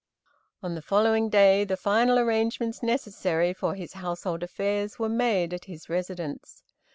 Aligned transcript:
On 0.63 0.73
the 0.73 0.81
following 0.81 1.29
day 1.29 1.63
the 1.63 1.77
final 1.77 2.17
arrangements 2.17 2.81
necessary 2.81 3.53
for 3.53 3.75
his 3.75 3.93
household 3.93 4.41
affairs 4.41 4.97
were 4.97 5.07
made 5.07 5.53
at 5.53 5.65
his 5.65 5.89
residence. 5.89 6.63